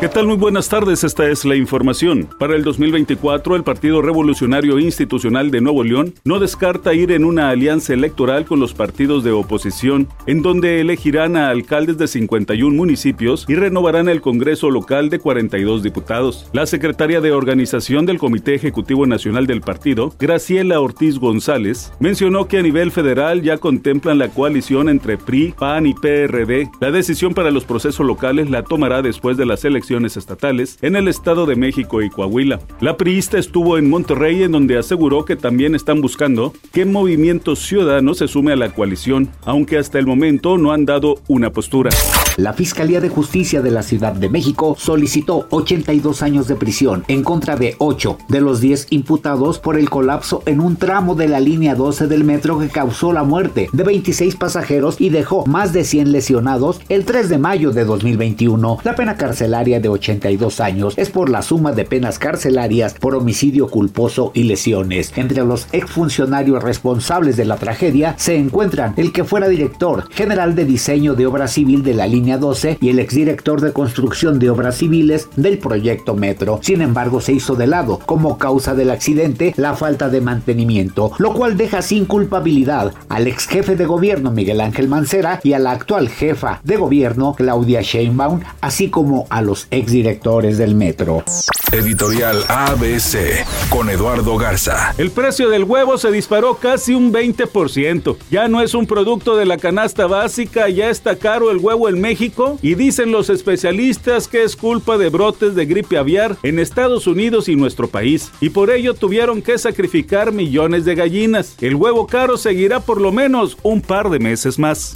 ¿Qué 0.00 0.08
tal? 0.08 0.28
Muy 0.28 0.36
buenas 0.36 0.68
tardes, 0.68 1.02
esta 1.02 1.28
es 1.28 1.44
la 1.44 1.56
información. 1.56 2.28
Para 2.38 2.54
el 2.54 2.62
2024, 2.62 3.56
el 3.56 3.64
Partido 3.64 4.00
Revolucionario 4.00 4.78
Institucional 4.78 5.50
de 5.50 5.60
Nuevo 5.60 5.82
León 5.82 6.14
no 6.22 6.38
descarta 6.38 6.94
ir 6.94 7.10
en 7.10 7.24
una 7.24 7.50
alianza 7.50 7.94
electoral 7.94 8.44
con 8.44 8.60
los 8.60 8.74
partidos 8.74 9.24
de 9.24 9.32
oposición, 9.32 10.06
en 10.26 10.40
donde 10.40 10.80
elegirán 10.80 11.34
a 11.34 11.48
alcaldes 11.48 11.98
de 11.98 12.06
51 12.06 12.76
municipios 12.76 13.44
y 13.48 13.56
renovarán 13.56 14.08
el 14.08 14.20
Congreso 14.20 14.70
local 14.70 15.10
de 15.10 15.18
42 15.18 15.82
diputados. 15.82 16.48
La 16.52 16.66
secretaria 16.66 17.20
de 17.20 17.32
organización 17.32 18.06
del 18.06 18.18
Comité 18.18 18.54
Ejecutivo 18.54 19.04
Nacional 19.04 19.48
del 19.48 19.62
partido, 19.62 20.14
Graciela 20.20 20.80
Ortiz 20.80 21.18
González, 21.18 21.92
mencionó 21.98 22.46
que 22.46 22.58
a 22.58 22.62
nivel 22.62 22.92
federal 22.92 23.42
ya 23.42 23.58
contemplan 23.58 24.20
la 24.20 24.28
coalición 24.28 24.88
entre 24.88 25.18
PRI, 25.18 25.54
PAN 25.58 25.86
y 25.86 25.94
PRD. 25.94 26.70
La 26.80 26.92
decisión 26.92 27.34
para 27.34 27.50
los 27.50 27.64
procesos 27.64 28.06
locales 28.06 28.48
la 28.48 28.62
tomará 28.62 29.02
después 29.02 29.36
de 29.36 29.44
las 29.44 29.64
elecciones 29.64 29.87
estatales 29.88 30.78
en 30.82 30.96
el 30.96 31.08
Estado 31.08 31.46
de 31.46 31.56
México 31.56 32.02
y 32.02 32.10
Coahuila. 32.10 32.60
La 32.80 32.96
priista 32.96 33.38
estuvo 33.38 33.78
en 33.78 33.88
Monterrey 33.88 34.42
en 34.42 34.52
donde 34.52 34.78
aseguró 34.78 35.24
que 35.24 35.34
también 35.34 35.74
están 35.74 36.00
buscando 36.02 36.52
que 36.72 36.84
Movimiento 36.84 37.56
Ciudadano 37.56 38.14
se 38.14 38.28
sume 38.28 38.52
a 38.52 38.56
la 38.56 38.74
coalición, 38.74 39.30
aunque 39.44 39.78
hasta 39.78 39.98
el 39.98 40.06
momento 40.06 40.58
no 40.58 40.72
han 40.72 40.84
dado 40.84 41.16
una 41.26 41.50
postura. 41.50 41.90
La 42.36 42.52
Fiscalía 42.52 43.00
de 43.00 43.08
Justicia 43.08 43.62
de 43.62 43.70
la 43.70 43.82
Ciudad 43.82 44.12
de 44.12 44.28
México 44.28 44.76
solicitó 44.78 45.46
82 45.50 46.22
años 46.22 46.46
de 46.48 46.54
prisión 46.54 47.04
en 47.08 47.24
contra 47.24 47.56
de 47.56 47.74
8 47.78 48.18
de 48.28 48.40
los 48.40 48.60
10 48.60 48.88
imputados 48.90 49.58
por 49.58 49.76
el 49.76 49.90
colapso 49.90 50.42
en 50.46 50.60
un 50.60 50.76
tramo 50.76 51.14
de 51.14 51.28
la 51.28 51.40
línea 51.40 51.74
12 51.74 52.06
del 52.06 52.24
metro 52.24 52.58
que 52.58 52.68
causó 52.68 53.12
la 53.12 53.24
muerte 53.24 53.68
de 53.72 53.82
26 53.82 54.36
pasajeros 54.36 55.00
y 55.00 55.08
dejó 55.08 55.46
más 55.46 55.72
de 55.72 55.84
100 55.84 56.12
lesionados 56.12 56.80
el 56.88 57.04
3 57.04 57.28
de 57.28 57.38
mayo 57.38 57.72
de 57.72 57.84
2021. 57.84 58.78
La 58.84 58.94
pena 58.94 59.16
carcelaria 59.16 59.77
de 59.80 59.88
82 59.88 60.60
años 60.60 60.94
es 60.96 61.10
por 61.10 61.28
la 61.28 61.42
suma 61.42 61.72
de 61.72 61.84
penas 61.84 62.18
carcelarias 62.18 62.94
por 62.94 63.14
homicidio 63.14 63.68
culposo 63.68 64.32
y 64.34 64.44
lesiones. 64.44 65.12
Entre 65.16 65.44
los 65.44 65.66
exfuncionarios 65.72 66.62
responsables 66.62 67.36
de 67.36 67.44
la 67.44 67.56
tragedia 67.56 68.14
se 68.18 68.36
encuentran 68.36 68.94
el 68.96 69.12
que 69.12 69.24
fuera 69.24 69.48
director 69.48 70.10
general 70.10 70.54
de 70.54 70.64
diseño 70.64 71.14
de 71.14 71.26
obra 71.26 71.48
civil 71.48 71.82
de 71.82 71.94
la 71.94 72.06
línea 72.06 72.38
12 72.38 72.78
y 72.80 72.88
el 72.88 72.98
exdirector 72.98 73.60
de 73.60 73.72
construcción 73.72 74.38
de 74.38 74.50
obras 74.50 74.76
civiles 74.76 75.28
del 75.36 75.58
proyecto 75.58 76.14
Metro. 76.14 76.60
Sin 76.62 76.82
embargo, 76.82 77.20
se 77.20 77.32
hizo 77.32 77.54
de 77.54 77.66
lado 77.66 78.00
como 78.04 78.38
causa 78.38 78.74
del 78.74 78.90
accidente 78.90 79.54
la 79.56 79.74
falta 79.74 80.08
de 80.08 80.20
mantenimiento, 80.20 81.12
lo 81.18 81.32
cual 81.34 81.56
deja 81.56 81.82
sin 81.82 82.04
culpabilidad 82.04 82.92
al 83.08 83.26
ex 83.26 83.46
jefe 83.46 83.76
de 83.76 83.86
gobierno 83.86 84.30
Miguel 84.30 84.60
Ángel 84.60 84.88
Mancera 84.88 85.40
y 85.42 85.52
a 85.52 85.58
la 85.58 85.72
actual 85.72 86.08
jefa 86.08 86.60
de 86.64 86.76
gobierno 86.76 87.34
Claudia 87.36 87.82
Sheinbaum, 87.82 88.40
así 88.60 88.88
como 88.88 89.26
a 89.30 89.42
los 89.42 89.67
exdirectores 89.70 90.58
del 90.58 90.74
metro. 90.74 91.24
Editorial 91.70 92.44
ABC 92.48 93.44
con 93.68 93.90
Eduardo 93.90 94.38
Garza. 94.38 94.94
El 94.96 95.10
precio 95.10 95.50
del 95.50 95.64
huevo 95.64 95.98
se 95.98 96.10
disparó 96.10 96.54
casi 96.54 96.94
un 96.94 97.12
20%. 97.12 98.16
Ya 98.30 98.48
no 98.48 98.62
es 98.62 98.72
un 98.72 98.86
producto 98.86 99.36
de 99.36 99.44
la 99.44 99.58
canasta 99.58 100.06
básica, 100.06 100.70
ya 100.70 100.88
está 100.88 101.16
caro 101.16 101.50
el 101.50 101.58
huevo 101.58 101.90
en 101.90 102.00
México 102.00 102.58
y 102.62 102.74
dicen 102.74 103.12
los 103.12 103.28
especialistas 103.28 104.28
que 104.28 104.44
es 104.44 104.56
culpa 104.56 104.96
de 104.96 105.10
brotes 105.10 105.54
de 105.54 105.66
gripe 105.66 105.98
aviar 105.98 106.36
en 106.42 106.58
Estados 106.58 107.06
Unidos 107.06 107.50
y 107.50 107.56
nuestro 107.56 107.88
país. 107.88 108.32
Y 108.40 108.48
por 108.48 108.70
ello 108.70 108.94
tuvieron 108.94 109.42
que 109.42 109.58
sacrificar 109.58 110.32
millones 110.32 110.86
de 110.86 110.94
gallinas. 110.94 111.54
El 111.60 111.74
huevo 111.74 112.06
caro 112.06 112.38
seguirá 112.38 112.80
por 112.80 113.00
lo 113.00 113.12
menos 113.12 113.58
un 113.62 113.82
par 113.82 114.08
de 114.08 114.18
meses 114.18 114.58
más. 114.58 114.94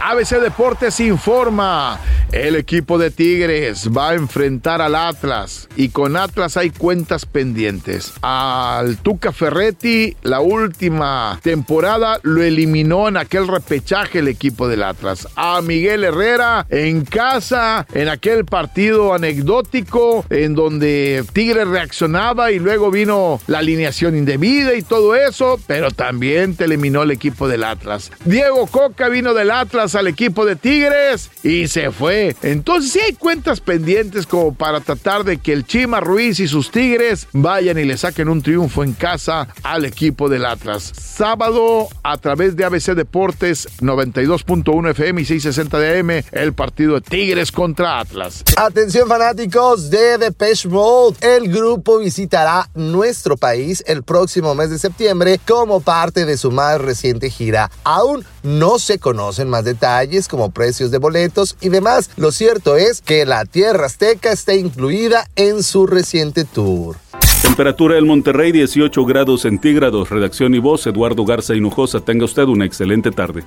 ABC 0.00 0.40
Deportes 0.40 1.00
informa. 1.00 1.98
El 2.32 2.56
equipo 2.56 2.98
de 2.98 3.12
Tigres 3.12 3.88
va 3.96 4.10
a 4.10 4.14
enfrentar 4.14 4.82
al 4.82 4.96
Atlas 4.96 5.68
y 5.76 5.90
con 5.90 6.16
Atlas 6.16 6.56
hay 6.56 6.70
cuentas 6.70 7.24
pendientes. 7.24 8.12
Al 8.20 8.98
Tuca 8.98 9.30
Ferretti, 9.30 10.16
la 10.22 10.40
última 10.40 11.38
temporada 11.42 12.18
lo 12.24 12.42
eliminó 12.42 13.06
en 13.06 13.16
aquel 13.16 13.46
repechaje 13.46 14.18
el 14.18 14.28
equipo 14.28 14.66
del 14.66 14.82
Atlas. 14.82 15.28
A 15.36 15.62
Miguel 15.62 16.02
Herrera 16.02 16.66
en 16.68 17.04
casa, 17.04 17.86
en 17.94 18.08
aquel 18.08 18.44
partido 18.44 19.14
anecdótico 19.14 20.26
en 20.28 20.54
donde 20.54 21.24
Tigres 21.32 21.68
reaccionaba 21.68 22.50
y 22.50 22.58
luego 22.58 22.90
vino 22.90 23.40
la 23.46 23.58
alineación 23.58 24.16
indebida 24.16 24.74
y 24.74 24.82
todo 24.82 25.14
eso, 25.14 25.60
pero 25.68 25.92
también 25.92 26.56
te 26.56 26.64
eliminó 26.64 27.02
el 27.02 27.12
equipo 27.12 27.46
del 27.46 27.62
Atlas. 27.62 28.10
Diego 28.24 28.66
Coca 28.66 29.08
vino 29.08 29.32
del 29.32 29.52
Atlas 29.52 29.85
al 29.94 30.08
equipo 30.08 30.44
de 30.44 30.56
Tigres 30.56 31.30
y 31.42 31.68
se 31.68 31.90
fue. 31.90 32.34
Entonces 32.42 32.92
sí 32.92 33.00
hay 33.00 33.12
cuentas 33.12 33.60
pendientes 33.60 34.26
como 34.26 34.54
para 34.54 34.80
tratar 34.80 35.24
de 35.24 35.38
que 35.38 35.52
el 35.52 35.66
Chima 35.66 36.00
Ruiz 36.00 36.40
y 36.40 36.48
sus 36.48 36.70
Tigres 36.70 37.28
vayan 37.32 37.78
y 37.78 37.84
le 37.84 37.96
saquen 37.96 38.28
un 38.28 38.42
triunfo 38.42 38.82
en 38.82 38.92
casa 38.92 39.48
al 39.62 39.84
equipo 39.84 40.28
del 40.28 40.44
Atlas. 40.44 40.92
Sábado 40.96 41.88
a 42.02 42.16
través 42.18 42.56
de 42.56 42.64
ABC 42.64 42.94
Deportes 42.94 43.68
92.1 43.80 44.90
FM 44.90 45.22
y 45.22 45.24
660 45.24 45.78
de 45.78 46.00
AM 46.00 46.24
el 46.32 46.52
partido 46.52 46.94
de 46.94 47.00
Tigres 47.02 47.52
contra 47.52 48.00
Atlas. 48.00 48.44
Atención 48.56 49.08
fanáticos 49.08 49.90
de 49.90 50.18
Depeche 50.18 50.68
Mode, 50.68 51.16
el 51.20 51.52
grupo 51.52 51.98
visitará 51.98 52.68
nuestro 52.74 53.36
país 53.36 53.84
el 53.86 54.02
próximo 54.02 54.54
mes 54.54 54.70
de 54.70 54.78
septiembre 54.78 55.40
como 55.46 55.80
parte 55.80 56.24
de 56.24 56.36
su 56.36 56.50
más 56.50 56.80
reciente 56.80 57.30
gira. 57.30 57.70
Aún 57.84 58.24
no 58.42 58.78
se 58.78 58.98
conocen 58.98 59.48
más 59.48 59.64
detalles 59.76 60.26
como 60.26 60.50
precios 60.50 60.90
de 60.90 60.98
boletos 60.98 61.56
y 61.60 61.68
demás. 61.68 62.10
Lo 62.16 62.32
cierto 62.32 62.76
es 62.76 63.02
que 63.02 63.26
la 63.26 63.44
Tierra 63.44 63.86
Azteca 63.86 64.32
está 64.32 64.54
incluida 64.54 65.28
en 65.36 65.62
su 65.62 65.86
reciente 65.86 66.44
tour. 66.44 66.96
Temperatura 67.42 67.98
en 67.98 68.06
Monterrey 68.06 68.52
18 68.52 69.04
grados 69.04 69.42
centígrados. 69.42 70.10
Redacción 70.10 70.54
y 70.54 70.58
voz 70.58 70.86
Eduardo 70.86 71.24
Garza 71.24 71.54
Hinojosa. 71.54 72.00
Tenga 72.00 72.24
usted 72.24 72.44
una 72.44 72.64
excelente 72.64 73.10
tarde. 73.10 73.44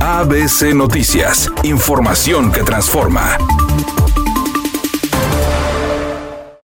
ABC 0.00 0.74
Noticias. 0.74 1.50
Información 1.64 2.52
que 2.52 2.62
transforma. 2.62 3.36